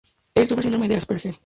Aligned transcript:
Él 0.33 0.47
sufre 0.47 0.63
Síndrome 0.63 0.87
de 0.87 0.95
Asperger. 0.95 1.35